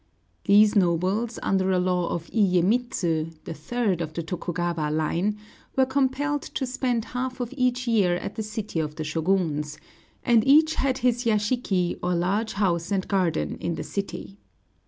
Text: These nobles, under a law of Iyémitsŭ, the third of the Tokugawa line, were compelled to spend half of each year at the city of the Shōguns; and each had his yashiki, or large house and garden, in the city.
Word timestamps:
These 0.45 0.75
nobles, 0.75 1.37
under 1.43 1.69
a 1.69 1.77
law 1.77 2.07
of 2.07 2.25
Iyémitsŭ, 2.31 3.43
the 3.43 3.53
third 3.53 4.01
of 4.01 4.13
the 4.13 4.23
Tokugawa 4.23 4.89
line, 4.89 5.37
were 5.75 5.85
compelled 5.85 6.41
to 6.41 6.65
spend 6.65 7.05
half 7.05 7.39
of 7.39 7.53
each 7.55 7.87
year 7.87 8.15
at 8.15 8.33
the 8.33 8.41
city 8.41 8.79
of 8.79 8.95
the 8.95 9.03
Shōguns; 9.03 9.77
and 10.23 10.43
each 10.47 10.73
had 10.73 10.97
his 11.05 11.25
yashiki, 11.25 11.99
or 12.01 12.15
large 12.15 12.53
house 12.53 12.91
and 12.91 13.07
garden, 13.07 13.57
in 13.59 13.75
the 13.75 13.83
city. 13.83 14.39